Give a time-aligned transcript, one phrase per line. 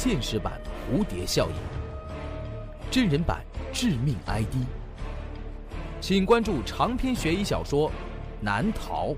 [0.00, 0.52] 现实版
[0.88, 1.56] 蝴蝶效应，
[2.88, 4.54] 真人版致命 ID，
[6.00, 7.90] 请关注长篇悬疑小说
[8.40, 9.08] 《难逃》。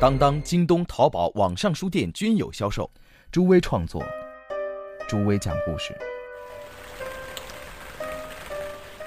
[0.00, 2.90] 当当、京东、淘宝网上书店均有销售。
[3.30, 4.02] 朱威创作，
[5.06, 5.96] 朱威讲故事。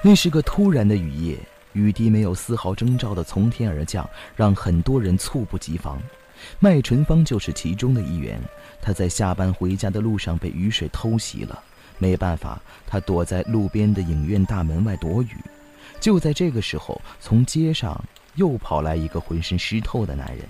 [0.02, 1.36] 那是个突然的雨夜，
[1.76, 6.00] 雨滴没有丝毫征兆的从天而降，让很多人猝不及防。
[6.58, 8.40] 麦纯芳就是其中的一员。
[8.80, 11.62] 他在下班回家的路上被雨水偷袭了，
[11.98, 15.36] 没办法，他躲在路边的影院大门外躲雨。
[16.00, 18.02] 就在这个时候，从街上
[18.36, 20.46] 又跑来一个浑身湿透的男人。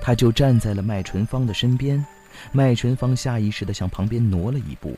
[0.00, 2.04] 他就站在了麦纯芳的身边，
[2.52, 4.96] 麦纯芳下意识地向旁边挪了一步。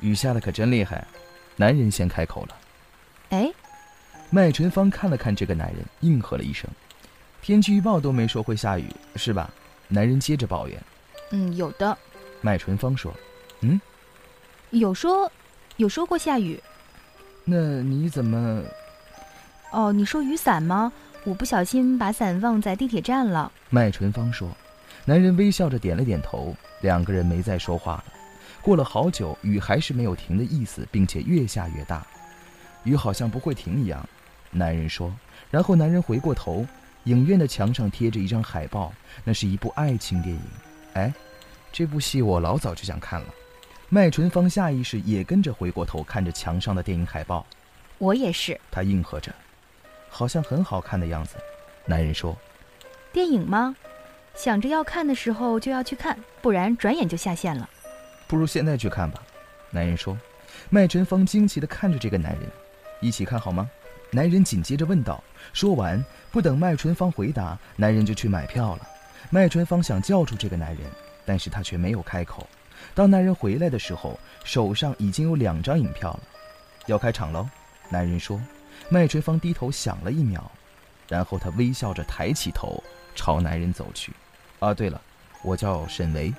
[0.00, 1.06] 雨下的可真厉害，
[1.56, 2.56] 男人先开口了。
[3.30, 3.50] 哎，
[4.30, 6.68] 麦纯芳看了看这个男人，应和了一声。
[7.40, 9.48] 天气预报都没说会下雨，是吧？
[9.88, 10.82] 男人接着抱怨。
[11.30, 11.96] 嗯，有的。
[12.40, 13.14] 麦纯芳说。
[13.60, 13.80] 嗯，
[14.70, 15.30] 有说，
[15.76, 16.60] 有说过下雨。
[17.44, 18.62] 那你怎么？
[19.70, 20.92] 哦，你说雨伞吗？
[21.24, 23.50] 我不小心把伞忘在地铁站了。
[23.70, 24.48] 麦纯芳说，
[25.04, 28.04] 男人微笑着点了点头，两个人没再说话了。
[28.60, 32.04] 过了好久，雨还是没有停的意思，并且越下越大，
[32.82, 34.08] 雨好像不会停一样。
[34.56, 35.14] 男人说，
[35.50, 36.66] 然后男人回过头，
[37.04, 40.42] 影院的墙上贴着一张海报，那是一部爱情电影。
[40.94, 41.12] 哎，
[41.70, 43.26] 这部戏我老早就想看了。
[43.88, 47.46] 麦纯芳下意识也跟着回过头，看着墙上的电影海报。
[47.98, 48.58] 我也是。
[48.70, 49.32] 他应和着。
[50.08, 51.36] 好像很好看的样子，
[51.84, 52.36] 男人说
[53.12, 53.76] ：“电影吗？
[54.34, 57.68] 想着要看的时候就要去看，不然转眼就下线了。
[58.26, 59.22] 不如现在去看吧。”
[59.70, 60.16] 男人说。
[60.70, 62.42] 麦晨芳惊奇地看着这个男人
[63.00, 63.68] ：“一起看好吗？”
[64.10, 65.22] 男人紧接着问道。
[65.52, 68.88] 说完，不等麦春芳回答，男人就去买票了。
[69.30, 70.80] 麦春芳想叫住这个男人，
[71.24, 72.46] 但是他却没有开口。
[72.94, 76.20] 当男人回来的时候，手上已经有两张影票了。
[76.86, 77.48] 要开场喽，
[77.88, 78.40] 男人说。
[78.88, 80.48] 麦春芳低头想了一秒，
[81.08, 82.80] 然后她微笑着抬起头，
[83.16, 84.12] 朝男人走去。
[84.60, 85.00] 啊，对了，
[85.42, 86.32] 我叫沈维。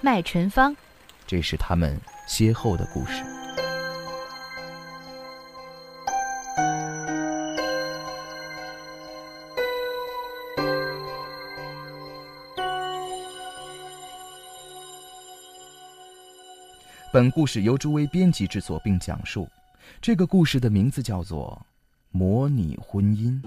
[0.00, 0.74] 麦春芳，
[1.26, 3.22] 这是他们邂逅的故事。
[17.12, 19.46] 本故事由朱威编辑制作并讲述。
[20.00, 21.60] 这个故事的名字叫做。
[22.10, 23.38] 模拟婚姻。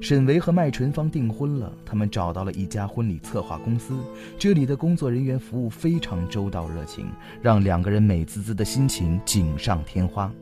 [0.00, 3.98] 沈维和麦纯芳订婚了，他们找到了一家婚礼策划公司，
[4.38, 7.08] 这里的工作人员服务非常周到热情，
[7.42, 10.32] 让两个人美滋滋的心情锦上添花。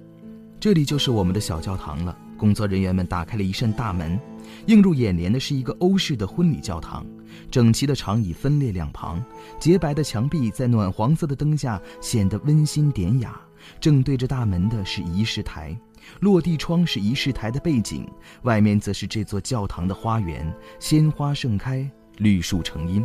[0.60, 2.14] 这里就是我们的小教堂了。
[2.36, 4.18] 工作人员们打开了一扇大门，
[4.66, 7.04] 映入眼帘的是一个欧式的婚礼教堂，
[7.50, 9.22] 整齐的长椅分列两旁，
[9.58, 13.40] 洁白的墙壁在暖黄色的灯下显得温馨典雅。
[13.80, 15.76] 正对着大门的是仪式台。
[16.20, 18.06] 落地窗是仪式台的背景，
[18.42, 23.04] 外面则是这座教堂的花园，鲜花盛开，绿树成荫。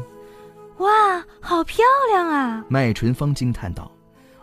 [0.78, 2.64] 哇，好漂亮啊！
[2.70, 3.92] 麦纯芳惊叹道：“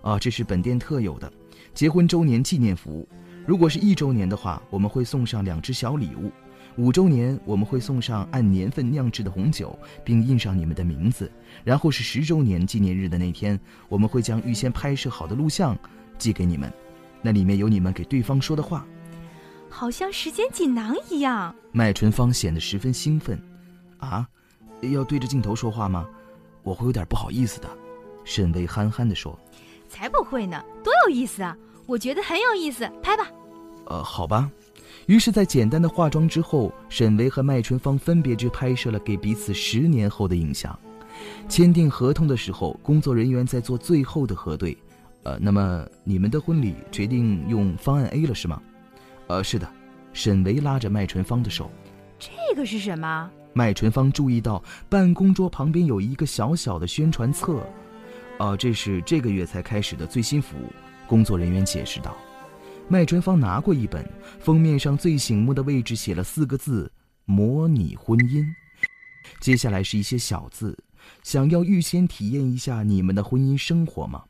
[0.02, 1.32] 啊，这是本店特有的
[1.72, 3.08] 结婚周年纪念服务。
[3.48, 6.30] 如果是一周年的话，我们会送上两只小礼物；
[6.76, 11.32] 五周年我们会送上按年份酿制的红酒，并印上你们的名字。
[11.64, 13.58] 然后是十周年纪念日的那天，
[13.88, 15.74] 我们会将预先拍摄好的录像
[16.18, 16.70] 寄给你们。”
[17.22, 18.86] 那里面有你们给对方说的话，
[19.70, 21.56] 好像时间锦囊一样。
[21.72, 23.42] 麦春芳显得十分兴奋，
[23.96, 24.28] 啊，
[24.82, 26.06] 要对着镜头说话吗？
[26.62, 27.68] 我会有点不好意思的。
[28.26, 29.40] 沈巍憨憨地说
[29.88, 31.56] ：“才不会呢，多有意思啊！
[31.86, 33.26] 我觉得很有意思，拍吧。”
[33.88, 34.50] 呃，好吧。
[35.06, 40.78] 于是，在简单的化妆之后，沈巍和麦春芳分别去拍摄了给彼此十年后的影像。
[41.48, 44.76] 签订合同的时候，工作人员在做最后的核对。
[45.24, 48.62] 呃，那么你们的婚礼决定用方案 A 了是吗？
[49.26, 49.68] 呃，是的。
[50.12, 51.70] 沈维拉着麦春芳的手。
[52.18, 53.30] 这个是什么？
[53.52, 57.62] 麦春芳注意到办公桌旁边有一个小小的宣传册。
[58.38, 60.70] 哦，这是这个月才开始的最新服务。
[61.06, 62.14] 工作人员解释道。
[62.90, 64.02] 麦春芳拿过一本，
[64.40, 66.90] 封面上最醒目的位置写了四个字：
[67.26, 68.42] 模拟婚姻。
[69.40, 70.74] 接下来是一些小字：
[71.22, 74.24] 想要预先体验一下你们的婚姻生活吗？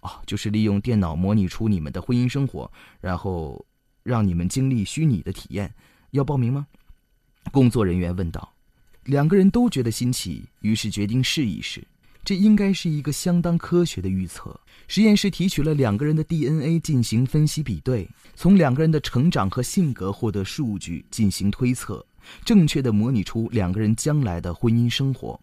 [0.00, 2.70] 哦就是利用电脑模拟出你们的婚姻生活，
[3.00, 3.64] 然后
[4.02, 5.74] 让你们经历虚拟的体验。
[6.10, 6.66] 要报名吗？
[7.50, 8.52] 工作人员问道。
[9.04, 11.82] 两个人都觉得新奇，于是决定试一试。
[12.26, 14.58] 这应该是一个相当科学的预测。
[14.88, 22.04] 实验室提取了两个人的 DNA 进行分析比对，从两个人的成长和性格获得数据进行推测。
[22.44, 25.40] 正确的模拟出两个人将来的婚姻生活。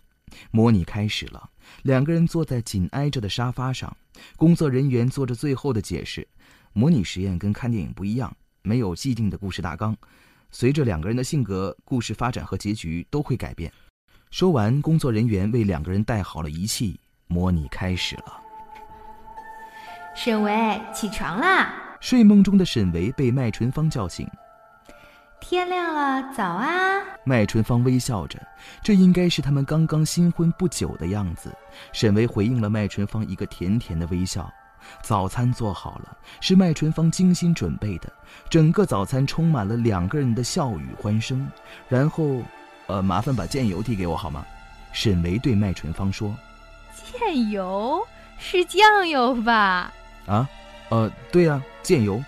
[0.52, 1.50] 模拟开始了，
[1.84, 3.96] 两个人坐在紧挨着的沙发上，
[4.36, 6.28] 工作人员做着最后的解释。
[6.74, 9.96] 模拟实验跟看电影不一样，没有既定的故事大纲，
[10.52, 13.72] 随着两个人的性格，故事发展和结局都会改变。
[14.34, 18.42] 说完，工作人员为两个人带好了仪器，模拟开始了。
[20.16, 21.72] 沈维，起床啦！
[22.00, 24.28] 睡梦中的沈维被麦纯芳叫醒。
[25.40, 27.00] 天亮了，早啊！
[27.24, 28.40] 麦纯芳微笑着，
[28.82, 31.56] 这应该是他们刚刚新婚不久的样子。
[31.92, 34.52] 沈维回应了麦纯芳一个甜甜的微笑。
[35.04, 38.12] 早餐做好了，是麦纯芳精心准备的，
[38.50, 41.48] 整个早餐充满了两个人的笑语欢声。
[41.88, 42.42] 然后，
[42.88, 44.46] 呃，麻烦把酱油递给我好吗？
[44.92, 46.36] 沈维对麦纯芳说
[46.94, 48.06] ：“酱油
[48.38, 49.92] 是酱油吧？”
[50.28, 50.48] 啊，
[50.90, 52.24] 呃，对呀，酱油。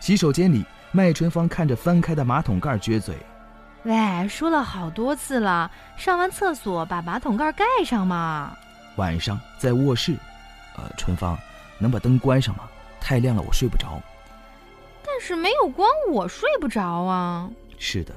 [0.00, 3.16] 洗手间里，麦纯芳看着翻开的马桶盖，撅嘴
[3.84, 8.56] ：“喂，说了好多次了，上完厕所把马桶盖盖上嘛。”
[8.96, 10.16] 晚上在卧室，
[10.76, 11.38] 呃，春芳。
[11.76, 12.62] 能把灯关上吗？
[13.00, 14.00] 太亮了，我睡不着。
[15.04, 17.50] 但是没有光，我睡不着啊。
[17.78, 18.14] 是的，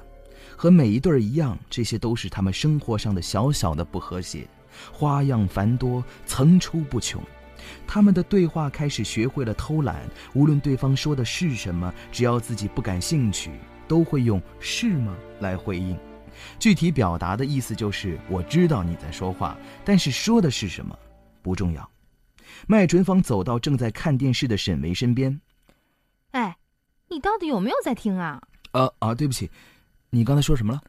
[0.58, 4.50] 和每一对儿一样，这些都是他们生活上的小小的不和谐，
[4.92, 7.22] 花样繁多，层出不穷。
[7.86, 10.02] 他们的对话开始学会了偷懒，
[10.34, 13.52] 无论对方说的是什么，只要自己不感兴趣，
[13.88, 15.96] 都会用“是吗”来回应。
[16.60, 20.98] 具体表达的意思就是我知道你在说话，但是说的是什么
[21.42, 21.88] 不重要。
[22.68, 25.40] 麦纯芳走到正在看电视的沈维身边。
[26.32, 26.58] “哎，
[27.10, 29.50] 你到底有没有在听啊？”“啊啊，对不起，
[30.10, 30.82] 你刚才说什么了？”“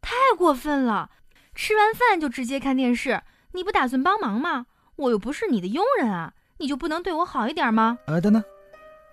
[0.00, 1.10] 太过分了！
[1.54, 3.22] 吃完饭就直接看电视，
[3.52, 4.66] 你不打算帮忙吗？
[4.96, 8.42] 我又不是你的佣人啊，你就不能对我好一点吗？”“啊，等等，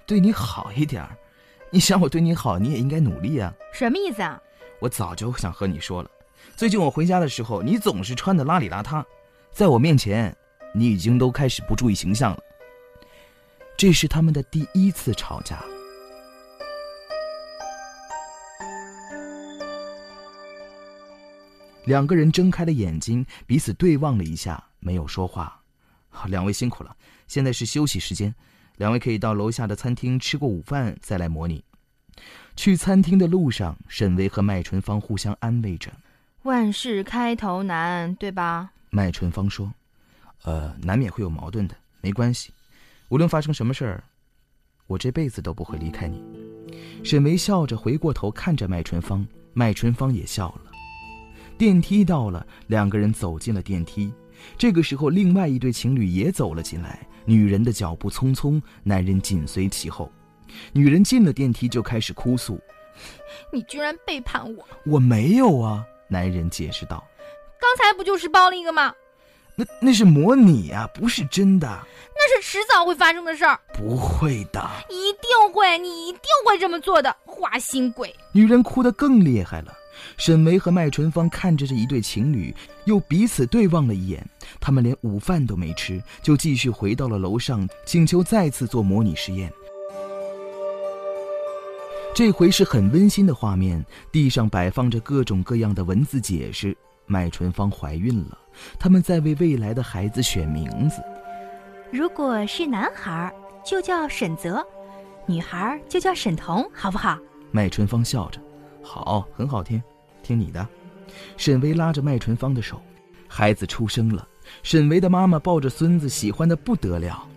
[0.06, 1.08] 对你好一点？
[1.72, 3.54] 你想我对你好，你也应该努力啊。
[3.74, 4.40] ”“什么意思啊
[4.80, 6.10] ？”“我早就想和你说了，
[6.56, 9.04] 最近我回家的时候，你总是穿的邋里邋遢，
[9.52, 10.36] 在我面前。”
[10.74, 12.40] 你已经都开始不注意形象了。
[13.76, 15.64] 这是他们的第一次吵架。
[21.88, 25.62] 两个人睁开了眼睛，彼此对望了一下，没有说话。
[26.26, 26.94] 两位辛苦了，
[27.28, 28.36] 现在是休息时间，
[28.76, 31.64] 两位可以到楼下的餐厅吃过午饭再来模拟。
[32.58, 35.90] 去餐厅的路上，沈巍和麦春芳互相安慰着
[36.44, 39.72] ：“万事开头难，对吧？”麦春芳说。
[40.44, 42.52] 呃，难免会有矛盾的，没关系。
[43.08, 44.04] 无论发生什么事儿，
[44.88, 46.22] 我这辈子都不会离开你。
[47.04, 50.67] 沈巍笑着回过头看着麦春芳，麦春芳也笑了。
[51.58, 54.14] 电梯到了，两个人走进了电梯。
[54.58, 57.06] 这个时候，另外一对情侣也走了进来。
[57.26, 60.12] 女人的脚步匆匆，男人紧随其后。
[60.72, 62.60] 女人进了电梯就开始哭诉
[63.52, 67.04] ：“你居然背叛我！”“我没有啊。”男人解释道。
[67.60, 68.94] “刚才不就是包了一个吗？”
[69.60, 71.68] 那那是模拟啊，不是真的。
[71.68, 73.60] 那是迟早会发生的事儿。
[73.74, 78.16] 不会的，一定会，你一定会这么做的，花心鬼。
[78.32, 79.74] 女人哭得更厉害了。
[80.18, 82.54] 沈维和麦纯芳看着这一对情侣，
[82.86, 84.26] 又彼此对望了一眼。
[84.60, 89.52] 他们连午饭都没吃，就继续回到了楼上，请求再次做模拟实验。
[92.16, 96.76] 这回是很温馨的画面，地上摆放着各种各样的文字解释。
[97.06, 98.38] 麦纯芳怀孕了。
[98.80, 101.02] 他们在为未来的孩子选名字。
[101.92, 103.32] 如果是男孩，
[103.64, 104.60] 就叫沈泽；
[105.28, 107.18] 女孩就叫沈彤，好不好？
[107.52, 108.42] 麦春芳笑着
[108.88, 109.84] ：“好，很好听，
[110.24, 110.66] 听你的。”
[111.36, 112.82] 沈巍拉着麦春芳的手，
[113.28, 114.26] 孩子出生了。
[114.64, 117.28] 沈巍的妈妈抱着孙子，喜欢的不得了。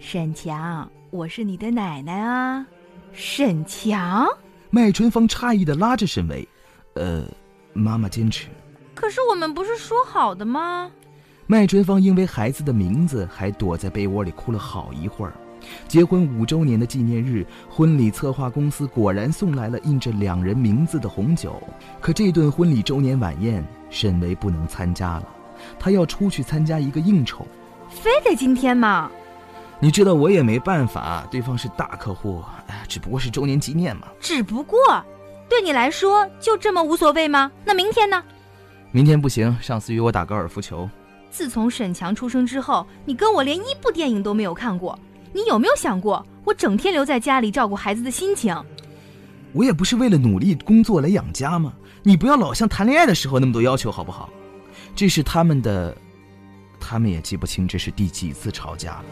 [0.00, 2.66] 沈强，我是你的奶奶啊！
[3.12, 4.26] 沈强，
[4.70, 6.48] 麦春芳诧异的拉着沈巍
[6.94, 7.24] ：“呃，
[7.74, 8.48] 妈妈坚持。”
[8.94, 10.90] 可是我们不是说好的吗？
[11.46, 15.34] 麦春芳因为孩子的名字，还躲在被窝里哭了好一会儿。
[15.86, 21.62] 结婚五周年的纪念日，婚礼策划公司果然送来了印着两人名字的红酒。
[22.00, 25.28] 可这顿婚礼周年晚宴，沈维不能参加了，
[25.78, 27.46] 他要出去参加一个应酬。
[27.88, 29.10] 非得今天吗？
[29.80, 34.08] 你知道我也没办法，对方是大客户，哎，只不过是周年纪念嘛。
[34.18, 34.76] 只不过，
[35.48, 37.50] 对你来说就这么无所谓吗？
[37.64, 38.22] 那明天呢？
[38.90, 40.88] 明天不行，上司约我打高尔夫球。
[41.30, 44.98] 自从沈强出生之后，你跟我连一部电影都没有看过。
[45.32, 48.56] 你有没有想过，我整天留在家里照顾孩子的心情？
[49.52, 51.72] 我也不是为了努力工作来养家吗？
[52.02, 54.30] 你不要老像谈恋爱的时候那么多要求，好不好？
[54.94, 55.96] 这是他们的，
[56.80, 59.04] 他们也记不清这是第几次吵架了。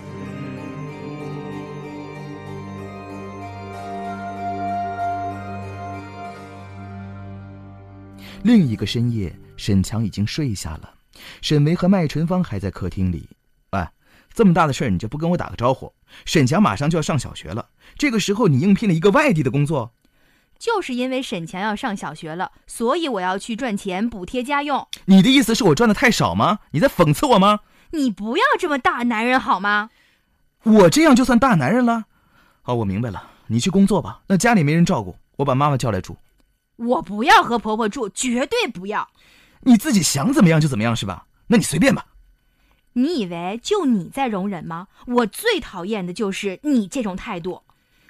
[8.42, 10.94] 另一个深夜，沈强已经睡下了，
[11.40, 13.28] 沈维和麦纯芳还在客厅里。
[14.36, 15.94] 哎，这么大的事儿你就不跟我打个招呼？
[16.26, 19.94] 沈强马上就要上小学了，这个时候你应聘了一个外地的工作，
[20.58, 24.86] 就是因为沈强要上小学了，所以我要去赚钱补贴家用。
[25.06, 26.58] 你的意思是我赚的太少吗？
[26.72, 27.60] 你在讽刺我吗？
[27.92, 29.88] 你不要这么大男人好吗？
[30.64, 32.04] 我这样就算大男人了？
[32.60, 34.20] 好，我明白了，你去工作吧。
[34.26, 36.18] 那家里没人照顾，我把妈妈叫来住。
[36.76, 39.08] 我不要和婆婆住，绝对不要。
[39.60, 41.26] 你自己想怎么样就怎么样是吧？
[41.46, 42.04] 那你随便吧。
[42.98, 44.88] 你以为就你在容忍吗？
[45.06, 47.62] 我最讨厌的就是你这种态度。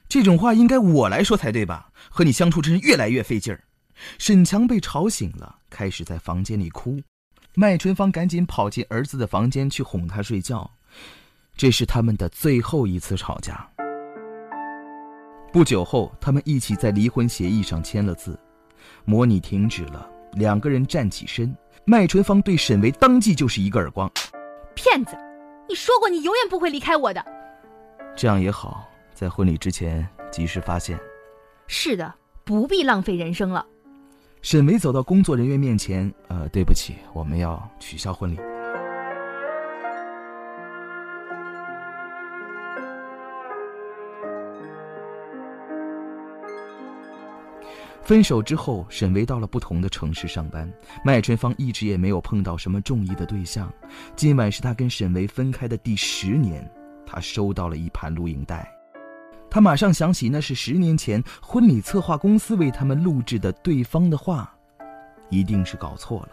[0.09, 1.91] 这种话应该我来说才对吧？
[2.09, 3.65] 和你相处真是越来越费劲儿。
[4.17, 7.01] 沈强被吵醒了，开始在房间里哭。
[7.57, 10.71] 麦春芳赶紧跑进儿子的房间去哄他睡觉。
[11.57, 13.69] 这是他们的最后一次吵架。
[15.53, 18.39] 不久后，他们一起在离婚协议上签了字。
[19.05, 21.53] 模拟停止了，两个人站起身。
[21.85, 24.09] 麦春芳对沈维当即就是一个耳光
[24.77, 25.19] ：“骗子！
[25.69, 27.25] 你说过你永远不会离开我的。”
[28.15, 30.97] 这样也好，在婚礼之前及时发现。
[31.67, 32.15] 是的，
[32.45, 33.67] 不必浪费人生了。
[34.43, 38.39] 沈梅走到工作人员面前：“呃，对不起，我们要取消婚礼。”
[48.07, 50.73] 分手之后，沈维到了不同的城市上班。
[51.05, 53.69] 麦春芳一直也没有碰到什么中意的对象。
[54.15, 56.71] 今晚是他跟沈维分开的第十年，
[57.05, 58.73] 他收到了一盘录影带，
[59.51, 64.57] 他马上想起那是十年前婚礼策划公司为他们录制的对方的话，
[65.29, 66.29] 一定是搞错了。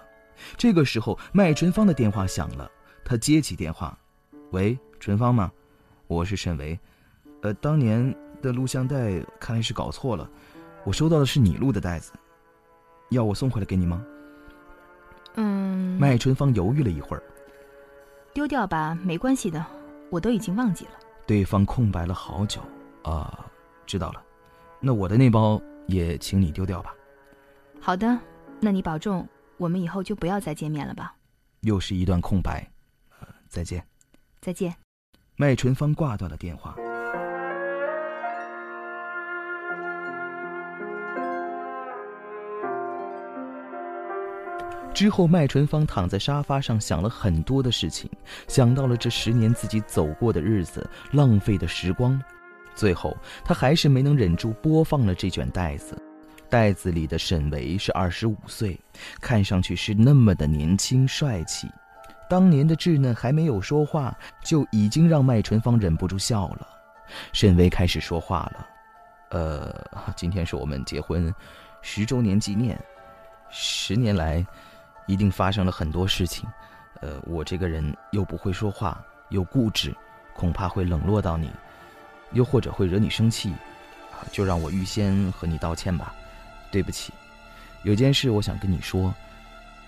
[0.56, 2.70] 这个时候，麦春芳的电话响了，
[3.04, 3.98] 他接起电话
[4.54, 5.52] ：“喂，春芳吗？
[6.06, 6.80] 我是沈维。
[7.42, 10.30] 呃，当年的录像带看来是搞错了。”
[10.86, 12.12] 我收到的是你录的袋子，
[13.10, 14.06] 要我送回来给你吗？
[15.36, 15.98] 嗯。
[16.00, 17.24] 麦春芳犹豫了一会儿，
[18.34, 19.64] 丢掉吧，没关系的，
[20.10, 20.92] 我都已经忘记了。
[21.26, 22.62] 对方空白了好久，
[23.04, 23.46] 啊，
[23.86, 24.22] 知道了，
[24.80, 26.94] 那我的那包也请你丢掉吧。
[27.80, 28.20] 好的，
[28.60, 31.16] 那你保重，我们以后就不要再见面了吧。
[31.62, 32.68] 又是一段空白，
[33.22, 33.86] 呃，再见。
[34.42, 34.76] 再见。
[35.38, 36.76] 麦春芳挂断了电话。
[44.94, 48.10] 之后，麦纯芳躺在沙发上想了很多的事情，
[48.48, 52.22] 想到了这十年自己走过的日子、浪费的时光，
[52.76, 56.00] 最后她还是没能忍住播放了这卷袋子。
[56.48, 58.80] 袋子里的沈维是二十五岁，
[59.20, 61.68] 看上去是那么的年轻帅气，
[62.30, 66.68] 当年的稚嫩还没有说话，就已经让麦纯芳忍不住笑了。
[67.32, 68.68] 沈维开始说话了
[69.32, 69.84] ：“呃，
[70.16, 71.34] 今天是我们结婚
[71.82, 72.80] 十周年纪念，
[73.50, 74.46] 十年来……”
[75.06, 76.48] 一定发生了很多事情，
[77.02, 79.94] 呃，我这个人又不会说话，又固执，
[80.34, 81.52] 恐怕会冷落到你，
[82.32, 83.54] 又或者会惹你生气，
[84.32, 86.14] 就让我预先和你道歉吧，
[86.72, 87.12] 对不起。
[87.84, 89.14] 有件事我想跟你说，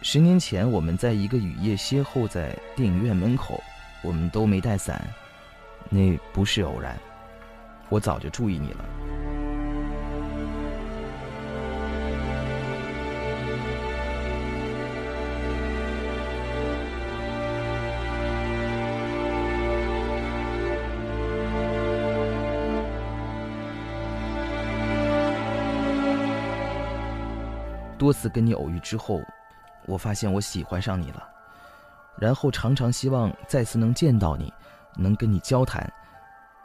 [0.02, 3.64] 十年前我们在一个雨夜邂逅在电影院门口，
[4.02, 5.02] 我们都没带伞，
[5.90, 7.00] 那不是偶然，
[7.88, 8.84] 我早就注意你了。
[27.98, 29.22] 多次跟你偶遇之后，
[29.86, 31.28] 我发现我喜欢上你了，
[32.18, 34.54] 然后常常希望再次能见到你，
[34.96, 35.82] 能跟你交谈，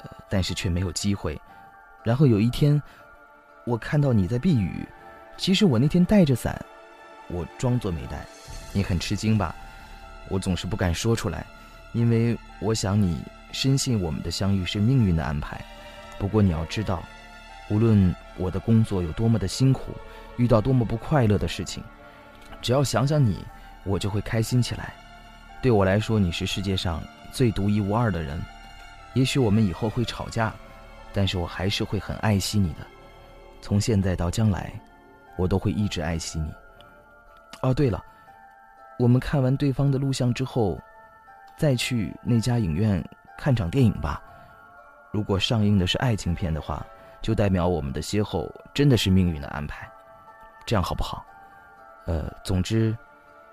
[0.02, 1.40] 呃，但是却没有机会。
[2.02, 2.80] 然后有一天，
[3.64, 4.86] 我看到你在避雨，
[5.36, 6.58] 其实我那天带着伞，
[7.28, 8.26] 我装作没带，
[8.72, 9.54] 你很吃惊吧？
[10.28, 11.46] 我总是不敢说出来，
[11.92, 13.22] 因为我想你
[13.52, 15.60] 深信我们的相遇是命运的安排。
[16.18, 17.02] 不过你要知道，
[17.68, 19.92] 无论我的工作有多么的辛苦。
[20.40, 21.84] 遇到多么不快乐的事情，
[22.62, 23.44] 只要想想你，
[23.84, 24.94] 我就会开心起来。
[25.60, 28.40] 对我来说，你是世界上最独一无二的人。
[29.12, 30.50] 也许我们以后会吵架，
[31.12, 32.86] 但是我还是会很爱惜你的。
[33.60, 34.72] 从现在到将来，
[35.36, 36.50] 我都会一直爱惜你。
[37.60, 38.02] 哦，对了，
[38.98, 40.80] 我们看完对方的录像之后，
[41.58, 43.04] 再去那家影院
[43.36, 44.22] 看场电影吧。
[45.10, 46.86] 如果上映的是爱情片的话，
[47.20, 49.86] 就代表我们的邂逅真的是命运的安排。
[50.66, 51.24] 这样好不好？
[52.06, 52.96] 呃，总之，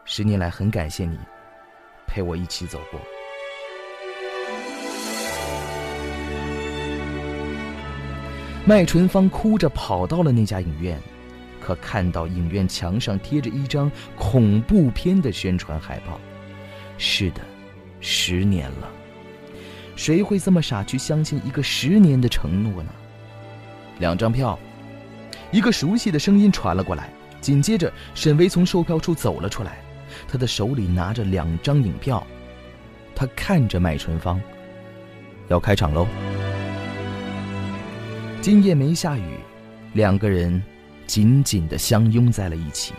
[0.06, 1.18] 十年来很感谢你，
[2.06, 3.00] 陪我一起走过。
[8.66, 11.00] 麦纯芳哭着跑到了那家影院，
[11.62, 16.20] 可看到影院墙上贴着一张恐怖片的宣传海报。
[16.98, 17.42] 是的，
[18.00, 18.90] 十年了。
[19.96, 22.92] 谁会这么傻去相信一个十年的承诺呢？
[24.00, 24.58] 两张票。
[25.52, 29.80] 一个熟悉的声音传了过来，紧接着沈巍从售票处走了出来，
[30.28, 32.26] 他的手里拿着两张影票，
[33.16, 34.42] 他看着麦春芳，
[35.48, 36.06] 要开场喽。
[38.42, 39.38] 今夜没下雨，
[39.94, 40.62] 两个人
[41.06, 42.94] 紧紧的相拥在了一起。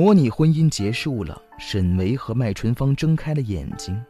[0.00, 4.02] 模拟婚姻结束了，沈维和麦春芳睁开了眼睛，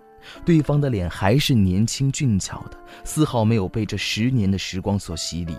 [0.44, 5.56] 对方的脸还是年轻俊俏的，丝毫没有被这十年的时光所洗礼。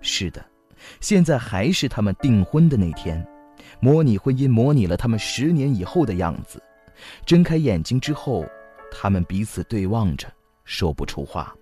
[0.00, 0.44] 是的，
[1.00, 3.24] 现在还是他们订婚的那天，
[3.78, 6.60] 模拟婚姻模拟了他们十年以后的样子。
[7.24, 8.44] 睁开眼睛之后，
[8.90, 10.26] 他们彼此对望着，
[10.64, 11.54] 说不出话。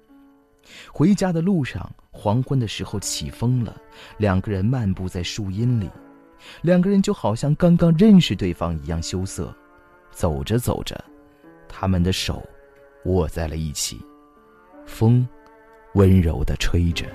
[0.91, 3.77] 回家的路上，黄昏的时候起风了，
[4.17, 5.91] 两个人漫步在树荫里。
[6.63, 9.55] 两个人就好像刚刚认识对方一样羞涩，
[10.11, 11.03] 走着走着，
[11.69, 12.43] 他们的手
[13.05, 14.01] 握在了一起，
[14.87, 15.27] 风
[15.95, 17.07] 温柔的吹着。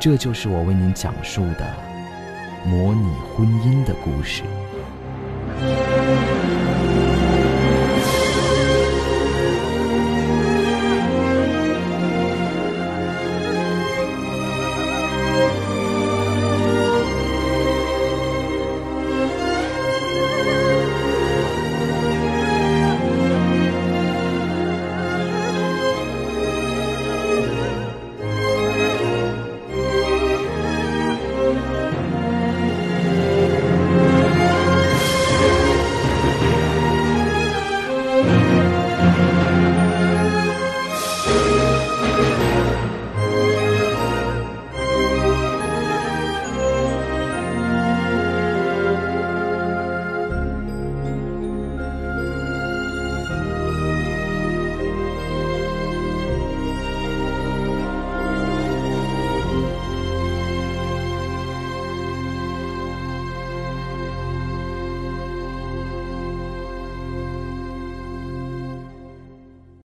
[0.00, 1.74] 这就是我为您讲述的
[2.64, 4.44] 模拟婚姻的故事。